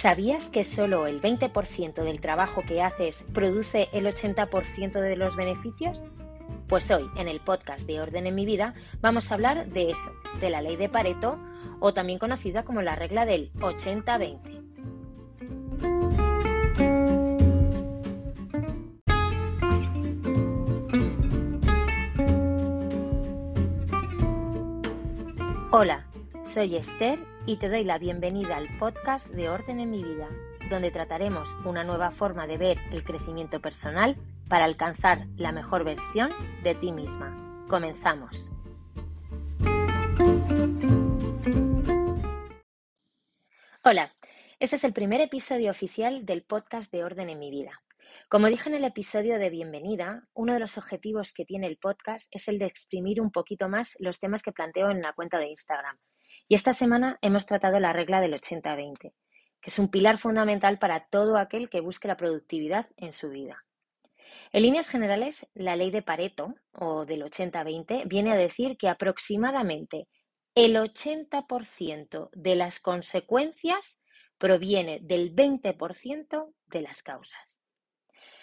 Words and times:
¿Sabías 0.00 0.48
que 0.48 0.62
solo 0.62 1.08
el 1.08 1.20
20% 1.20 2.04
del 2.04 2.20
trabajo 2.20 2.62
que 2.62 2.80
haces 2.82 3.24
produce 3.34 3.88
el 3.92 4.06
80% 4.06 4.92
de 5.00 5.16
los 5.16 5.34
beneficios? 5.34 6.04
Pues 6.68 6.88
hoy, 6.92 7.10
en 7.16 7.26
el 7.26 7.40
podcast 7.40 7.84
de 7.84 8.00
Orden 8.00 8.28
en 8.28 8.36
mi 8.36 8.46
vida, 8.46 8.74
vamos 9.00 9.28
a 9.28 9.34
hablar 9.34 9.66
de 9.66 9.90
eso, 9.90 10.12
de 10.40 10.50
la 10.50 10.62
ley 10.62 10.76
de 10.76 10.88
Pareto, 10.88 11.40
o 11.80 11.94
también 11.94 12.20
conocida 12.20 12.62
como 12.62 12.80
la 12.80 12.94
regla 12.94 13.26
del 13.26 13.52
80-20. 13.54 14.38
Hola, 25.72 26.06
soy 26.44 26.76
Esther 26.76 27.18
y 27.48 27.56
te 27.56 27.70
doy 27.70 27.82
la 27.82 27.96
bienvenida 27.96 28.58
al 28.58 28.68
podcast 28.76 29.28
de 29.28 29.48
Orden 29.48 29.80
en 29.80 29.88
mi 29.88 30.04
vida, 30.04 30.28
donde 30.68 30.90
trataremos 30.90 31.48
una 31.64 31.82
nueva 31.82 32.10
forma 32.10 32.46
de 32.46 32.58
ver 32.58 32.78
el 32.92 33.02
crecimiento 33.04 33.58
personal 33.62 34.16
para 34.50 34.66
alcanzar 34.66 35.26
la 35.38 35.50
mejor 35.50 35.82
versión 35.82 36.30
de 36.62 36.74
ti 36.74 36.92
misma. 36.92 37.64
Comenzamos. 37.66 38.52
Hola, 43.82 44.14
este 44.58 44.76
es 44.76 44.84
el 44.84 44.92
primer 44.92 45.22
episodio 45.22 45.70
oficial 45.70 46.26
del 46.26 46.42
podcast 46.42 46.92
de 46.92 47.02
Orden 47.02 47.30
en 47.30 47.38
mi 47.38 47.50
vida. 47.50 47.82
Como 48.28 48.48
dije 48.48 48.68
en 48.68 48.74
el 48.74 48.84
episodio 48.84 49.38
de 49.38 49.48
bienvenida, 49.48 50.28
uno 50.34 50.52
de 50.52 50.60
los 50.60 50.76
objetivos 50.76 51.32
que 51.32 51.46
tiene 51.46 51.66
el 51.66 51.78
podcast 51.78 52.26
es 52.30 52.46
el 52.48 52.58
de 52.58 52.66
exprimir 52.66 53.22
un 53.22 53.32
poquito 53.32 53.70
más 53.70 53.96
los 54.00 54.20
temas 54.20 54.42
que 54.42 54.52
planteo 54.52 54.90
en 54.90 55.00
la 55.00 55.14
cuenta 55.14 55.38
de 55.38 55.48
Instagram 55.48 55.96
y 56.46 56.54
esta 56.54 56.72
semana 56.72 57.18
hemos 57.22 57.46
tratado 57.46 57.80
la 57.80 57.92
regla 57.92 58.20
del 58.20 58.34
80-20, 58.34 59.12
que 59.60 59.70
es 59.70 59.78
un 59.78 59.88
pilar 59.88 60.18
fundamental 60.18 60.78
para 60.78 61.06
todo 61.08 61.38
aquel 61.38 61.68
que 61.68 61.80
busque 61.80 62.08
la 62.08 62.16
productividad 62.16 62.88
en 62.96 63.12
su 63.12 63.30
vida. 63.30 63.64
En 64.52 64.62
líneas 64.62 64.88
generales, 64.88 65.48
la 65.54 65.76
ley 65.76 65.90
de 65.90 66.02
Pareto, 66.02 66.54
o 66.72 67.06
del 67.06 67.22
80-20, 67.22 68.06
viene 68.06 68.32
a 68.32 68.36
decir 68.36 68.76
que 68.76 68.88
aproximadamente 68.88 70.08
el 70.54 70.76
80% 70.76 72.30
de 72.32 72.54
las 72.56 72.80
consecuencias 72.80 74.00
proviene 74.38 75.00
del 75.00 75.34
20% 75.34 76.54
de 76.66 76.82
las 76.82 77.02
causas. 77.02 77.47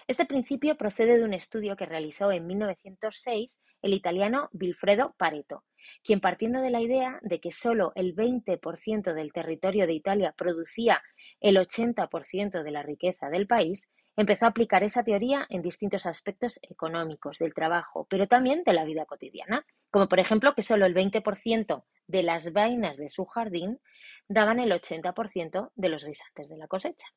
Este 0.08 0.26
principio 0.26 0.78
procede 0.78 1.18
de 1.18 1.24
un 1.24 1.34
estudio 1.34 1.76
que 1.76 1.88
realizó 1.88 2.32
en 2.32 2.46
1906 2.46 3.64
el 3.82 3.94
italiano 3.94 4.50
Vilfredo 4.54 5.16
Pareto, 5.18 5.64
quien 6.04 6.22
partiendo 6.22 6.62
de 6.62 6.70
la 6.70 6.80
idea 6.80 7.18
de 7.24 7.40
que 7.40 7.52
solo 7.52 7.92
el 7.96 8.16
20% 8.16 9.16
del 9.16 9.34
territorio 9.34 9.88
de 9.88 9.94
Italia 9.94 10.32
producía 10.38 11.02
el 11.40 11.58
80% 11.58 12.62
de 12.62 12.72
la 12.72 12.84
riqueza 12.84 13.30
del 13.30 13.48
país, 13.48 13.90
empezó 14.16 14.46
a 14.46 14.50
aplicar 14.50 14.84
esa 14.84 15.04
teoría 15.04 15.48
en 15.50 15.64
distintos 15.64 16.06
aspectos 16.06 16.60
económicos 16.62 17.40
del 17.40 17.56
trabajo, 17.56 18.06
pero 18.08 18.28
también 18.28 18.64
de 18.64 18.74
la 18.74 18.86
vida 18.86 19.06
cotidiana, 19.06 19.66
como 19.90 20.08
por 20.08 20.20
ejemplo 20.20 20.54
que 20.54 20.62
solo 20.62 20.86
el 20.86 20.94
20% 20.94 21.84
de 22.06 22.22
las 22.22 22.54
vainas 22.54 22.98
de 22.98 23.10
su 23.10 23.26
jardín 23.26 23.80
daban 24.28 24.60
el 24.60 24.72
80% 24.72 25.72
de 25.74 25.90
los 25.90 26.06
guisantes 26.06 26.48
de 26.48 26.58
la 26.58 26.68
cosecha. 26.68 27.08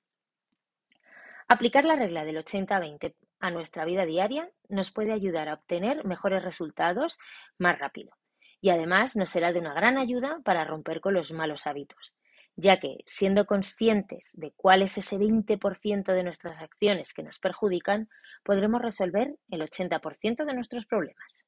Aplicar 1.50 1.86
la 1.86 1.96
regla 1.96 2.26
del 2.26 2.36
80-20 2.36 3.14
a 3.40 3.50
nuestra 3.50 3.86
vida 3.86 4.04
diaria 4.04 4.50
nos 4.68 4.90
puede 4.90 5.12
ayudar 5.12 5.48
a 5.48 5.54
obtener 5.54 6.04
mejores 6.04 6.44
resultados 6.44 7.18
más 7.56 7.78
rápido 7.78 8.12
y 8.60 8.68
además 8.68 9.16
nos 9.16 9.30
será 9.30 9.50
de 9.54 9.60
una 9.60 9.72
gran 9.72 9.96
ayuda 9.96 10.40
para 10.44 10.66
romper 10.66 11.00
con 11.00 11.14
los 11.14 11.32
malos 11.32 11.66
hábitos, 11.66 12.16
ya 12.56 12.78
que 12.80 12.98
siendo 13.06 13.46
conscientes 13.46 14.32
de 14.34 14.52
cuál 14.56 14.82
es 14.82 14.98
ese 14.98 15.16
20% 15.16 16.12
de 16.12 16.22
nuestras 16.22 16.60
acciones 16.60 17.14
que 17.14 17.22
nos 17.22 17.38
perjudican, 17.38 18.10
podremos 18.42 18.82
resolver 18.82 19.34
el 19.48 19.62
80% 19.62 20.44
de 20.44 20.54
nuestros 20.54 20.84
problemas. 20.84 21.46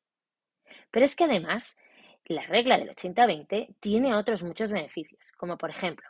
Pero 0.91 1.05
es 1.05 1.15
que 1.15 1.25
además, 1.25 1.77
la 2.25 2.47
regla 2.47 2.79
del 2.79 2.89
80-20 2.89 3.77
tiene 3.81 4.15
otros 4.15 4.43
muchos 4.45 4.71
beneficios, 4.71 5.31
como 5.37 5.59
por 5.59 5.69
ejemplo, 5.69 6.09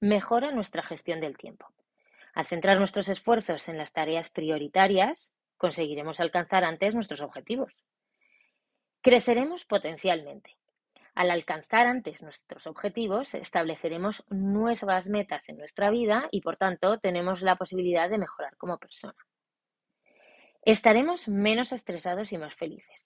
mejora 0.00 0.50
nuestra 0.50 0.82
gestión 0.82 1.20
del 1.20 1.38
tiempo. 1.38 1.72
Al 2.34 2.44
centrar 2.44 2.78
nuestros 2.78 3.08
esfuerzos 3.08 3.68
en 3.68 3.78
las 3.78 3.92
tareas 3.92 4.30
prioritarias, 4.30 5.30
conseguiremos 5.56 6.20
alcanzar 6.20 6.64
antes 6.64 6.94
nuestros 6.94 7.20
objetivos. 7.20 7.72
Creceremos 9.02 9.64
potencialmente. 9.64 10.56
Al 11.14 11.30
alcanzar 11.30 11.86
antes 11.86 12.22
nuestros 12.22 12.66
objetivos, 12.66 13.34
estableceremos 13.34 14.24
nuevas 14.30 15.08
metas 15.08 15.48
en 15.48 15.58
nuestra 15.58 15.90
vida 15.90 16.28
y, 16.30 16.40
por 16.40 16.56
tanto, 16.56 16.98
tenemos 16.98 17.42
la 17.42 17.56
posibilidad 17.56 18.08
de 18.08 18.18
mejorar 18.18 18.56
como 18.56 18.78
persona. 18.78 19.16
Estaremos 20.62 21.28
menos 21.28 21.72
estresados 21.72 22.32
y 22.32 22.38
más 22.38 22.54
felices. 22.54 23.04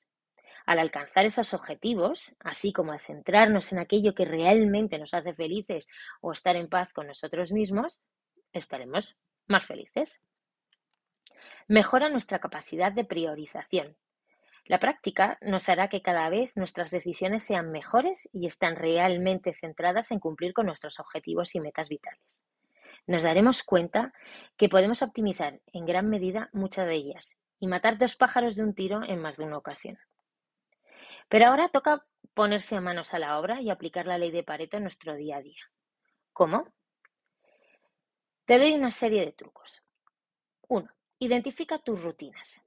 Al 0.66 0.78
alcanzar 0.78 1.26
esos 1.26 1.54
objetivos, 1.54 2.34
así 2.40 2.72
como 2.72 2.92
al 2.92 3.00
centrarnos 3.00 3.72
en 3.72 3.78
aquello 3.78 4.14
que 4.14 4.24
realmente 4.24 4.98
nos 4.98 5.14
hace 5.14 5.34
felices 5.34 5.86
o 6.20 6.32
estar 6.32 6.56
en 6.56 6.68
paz 6.68 6.92
con 6.92 7.06
nosotros 7.06 7.52
mismos, 7.52 8.00
estaremos 8.54 9.16
más 9.46 9.66
felices. 9.66 10.20
Mejora 11.68 12.08
nuestra 12.08 12.38
capacidad 12.38 12.92
de 12.92 13.04
priorización. 13.04 13.96
La 14.66 14.78
práctica 14.78 15.36
nos 15.42 15.68
hará 15.68 15.88
que 15.88 16.00
cada 16.00 16.30
vez 16.30 16.56
nuestras 16.56 16.90
decisiones 16.90 17.42
sean 17.42 17.70
mejores 17.70 18.28
y 18.32 18.46
están 18.46 18.76
realmente 18.76 19.52
centradas 19.52 20.10
en 20.10 20.20
cumplir 20.20 20.54
con 20.54 20.66
nuestros 20.66 20.98
objetivos 21.00 21.54
y 21.54 21.60
metas 21.60 21.90
vitales. 21.90 22.44
Nos 23.06 23.22
daremos 23.22 23.62
cuenta 23.62 24.14
que 24.56 24.70
podemos 24.70 25.02
optimizar 25.02 25.60
en 25.72 25.84
gran 25.84 26.08
medida 26.08 26.48
muchas 26.54 26.86
de 26.86 26.94
ellas 26.94 27.36
y 27.60 27.66
matar 27.66 27.98
dos 27.98 28.16
pájaros 28.16 28.56
de 28.56 28.64
un 28.64 28.74
tiro 28.74 29.02
en 29.04 29.20
más 29.20 29.36
de 29.36 29.44
una 29.44 29.58
ocasión. 29.58 29.98
Pero 31.28 31.46
ahora 31.46 31.68
toca 31.68 32.06
ponerse 32.32 32.76
a 32.76 32.80
manos 32.80 33.12
a 33.12 33.18
la 33.18 33.38
obra 33.38 33.60
y 33.60 33.70
aplicar 33.70 34.06
la 34.06 34.18
ley 34.18 34.30
de 34.30 34.42
Pareto 34.42 34.78
en 34.78 34.84
nuestro 34.84 35.14
día 35.14 35.36
a 35.36 35.42
día. 35.42 35.62
¿Cómo? 36.32 36.72
Te 38.46 38.58
doy 38.58 38.74
una 38.74 38.90
serie 38.90 39.24
de 39.24 39.32
trucos. 39.32 39.82
1. 40.68 40.86
Identifica 41.18 41.78
tus 41.78 42.02
rutinas. 42.02 42.60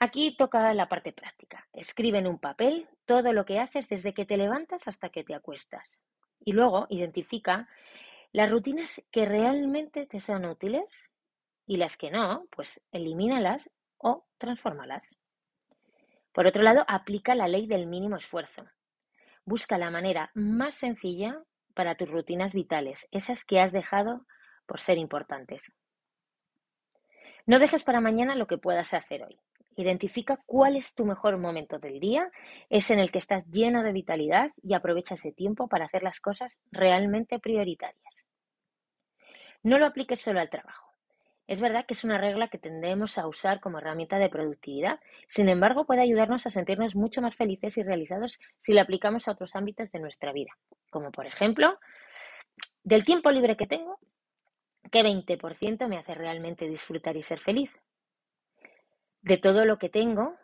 Aquí 0.00 0.36
toca 0.36 0.74
la 0.74 0.88
parte 0.88 1.12
práctica. 1.12 1.68
Escribe 1.72 2.18
en 2.18 2.26
un 2.26 2.40
papel 2.40 2.88
todo 3.04 3.32
lo 3.32 3.44
que 3.44 3.60
haces 3.60 3.88
desde 3.88 4.12
que 4.12 4.26
te 4.26 4.36
levantas 4.36 4.88
hasta 4.88 5.10
que 5.10 5.22
te 5.22 5.36
acuestas. 5.36 6.00
Y 6.44 6.52
luego 6.52 6.88
identifica 6.90 7.68
las 8.32 8.50
rutinas 8.50 9.00
que 9.12 9.24
realmente 9.24 10.04
te 10.04 10.18
son 10.18 10.44
útiles 10.44 11.10
y 11.64 11.76
las 11.76 11.96
que 11.96 12.10
no, 12.10 12.48
pues 12.50 12.82
elimínalas 12.90 13.70
o 13.98 14.26
transfórmalas. 14.36 15.04
Por 16.32 16.48
otro 16.48 16.64
lado, 16.64 16.84
aplica 16.88 17.36
la 17.36 17.46
ley 17.46 17.68
del 17.68 17.86
mínimo 17.86 18.16
esfuerzo. 18.16 18.64
Busca 19.44 19.78
la 19.78 19.92
manera 19.92 20.32
más 20.34 20.74
sencilla 20.74 21.40
para 21.72 21.94
tus 21.94 22.10
rutinas 22.10 22.52
vitales, 22.52 23.06
esas 23.12 23.44
que 23.44 23.60
has 23.60 23.70
dejado 23.70 24.26
por 24.66 24.80
ser 24.80 24.98
importantes. 24.98 25.72
No 27.46 27.58
dejes 27.58 27.84
para 27.84 28.00
mañana 28.00 28.34
lo 28.34 28.46
que 28.46 28.58
puedas 28.58 28.92
hacer 28.92 29.22
hoy. 29.22 29.38
Identifica 29.76 30.40
cuál 30.46 30.76
es 30.76 30.94
tu 30.94 31.04
mejor 31.04 31.36
momento 31.38 31.78
del 31.78 32.00
día, 32.00 32.30
es 32.70 32.90
en 32.90 32.98
el 32.98 33.12
que 33.12 33.18
estás 33.18 33.50
lleno 33.50 33.82
de 33.82 33.92
vitalidad 33.92 34.50
y 34.62 34.74
aprovecha 34.74 35.14
ese 35.14 35.32
tiempo 35.32 35.68
para 35.68 35.84
hacer 35.84 36.02
las 36.02 36.18
cosas 36.18 36.58
realmente 36.72 37.38
prioritarias. 37.38 38.26
No 39.62 39.78
lo 39.78 39.86
apliques 39.86 40.20
solo 40.20 40.40
al 40.40 40.50
trabajo. 40.50 40.90
Es 41.46 41.60
verdad 41.60 41.86
que 41.86 41.94
es 41.94 42.02
una 42.02 42.18
regla 42.18 42.48
que 42.48 42.58
tendemos 42.58 43.18
a 43.18 43.28
usar 43.28 43.60
como 43.60 43.78
herramienta 43.78 44.18
de 44.18 44.28
productividad, 44.28 44.98
sin 45.28 45.48
embargo 45.48 45.84
puede 45.84 46.02
ayudarnos 46.02 46.46
a 46.46 46.50
sentirnos 46.50 46.96
mucho 46.96 47.22
más 47.22 47.36
felices 47.36 47.76
y 47.76 47.84
realizados 47.84 48.40
si 48.58 48.72
la 48.72 48.82
aplicamos 48.82 49.28
a 49.28 49.32
otros 49.32 49.54
ámbitos 49.54 49.92
de 49.92 50.00
nuestra 50.00 50.32
vida, 50.32 50.50
como 50.90 51.12
por 51.12 51.26
ejemplo, 51.26 51.78
del 52.82 53.04
tiempo 53.04 53.30
libre 53.30 53.56
que 53.56 53.66
tengo, 53.66 54.00
¿Qué 54.90 55.02
20% 55.02 55.88
me 55.88 55.98
hace 55.98 56.14
realmente 56.14 56.68
disfrutar 56.68 57.16
y 57.16 57.22
ser 57.22 57.40
feliz? 57.40 57.70
De 59.20 59.38
todo 59.38 59.64
lo 59.64 59.78
que 59.78 59.88
tengo, 59.88 60.36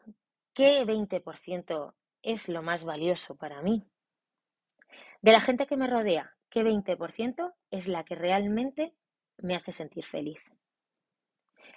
¿qué 0.54 0.84
20% 0.84 1.94
es 2.22 2.48
lo 2.48 2.62
más 2.62 2.84
valioso 2.84 3.36
para 3.36 3.62
mí? 3.62 3.84
De 5.20 5.32
la 5.32 5.40
gente 5.40 5.66
que 5.66 5.76
me 5.76 5.86
rodea, 5.86 6.34
¿qué 6.50 6.64
20% 6.64 7.54
es 7.70 7.86
la 7.86 8.04
que 8.04 8.16
realmente 8.16 8.94
me 9.38 9.54
hace 9.54 9.72
sentir 9.72 10.04
feliz? 10.04 10.40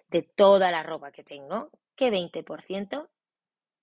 De 0.09 0.23
toda 0.23 0.71
la 0.71 0.83
ropa 0.83 1.11
que 1.11 1.23
tengo, 1.23 1.69
¿qué 1.95 2.09
20% 2.09 3.09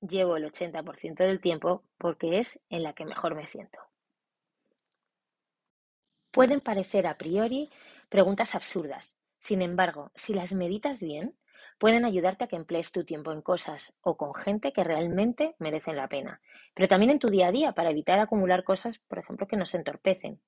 llevo 0.00 0.36
el 0.36 0.44
80% 0.44 1.14
del 1.18 1.40
tiempo 1.40 1.84
porque 1.98 2.38
es 2.38 2.60
en 2.70 2.82
la 2.82 2.92
que 2.92 3.04
mejor 3.04 3.34
me 3.36 3.46
siento? 3.46 3.78
Pueden 6.32 6.60
parecer 6.60 7.06
a 7.06 7.18
priori 7.18 7.70
Preguntas 8.12 8.54
absurdas. 8.54 9.16
Sin 9.40 9.62
embargo, 9.62 10.12
si 10.14 10.34
las 10.34 10.52
meditas 10.52 11.00
bien, 11.00 11.34
pueden 11.78 12.04
ayudarte 12.04 12.44
a 12.44 12.46
que 12.46 12.56
emplees 12.56 12.92
tu 12.92 13.06
tiempo 13.06 13.32
en 13.32 13.40
cosas 13.40 13.94
o 14.02 14.18
con 14.18 14.34
gente 14.34 14.74
que 14.74 14.84
realmente 14.84 15.56
merecen 15.58 15.96
la 15.96 16.08
pena, 16.08 16.42
pero 16.74 16.88
también 16.88 17.10
en 17.10 17.18
tu 17.18 17.28
día 17.28 17.46
a 17.46 17.52
día 17.52 17.72
para 17.72 17.88
evitar 17.88 18.18
acumular 18.18 18.64
cosas, 18.64 18.98
por 19.08 19.18
ejemplo, 19.18 19.48
que 19.48 19.56
nos 19.56 19.74
entorpecen. 19.74 20.42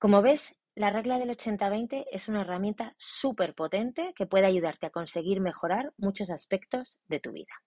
Como 0.00 0.22
ves, 0.22 0.56
la 0.74 0.90
regla 0.90 1.20
del 1.20 1.30
80-20 1.30 2.06
es 2.10 2.26
una 2.26 2.40
herramienta 2.40 2.96
súper 2.98 3.54
potente 3.54 4.12
que 4.16 4.26
puede 4.26 4.46
ayudarte 4.46 4.86
a 4.86 4.90
conseguir 4.90 5.40
mejorar 5.40 5.92
muchos 5.98 6.30
aspectos 6.30 6.98
de 7.06 7.20
tu 7.20 7.30
vida. 7.30 7.62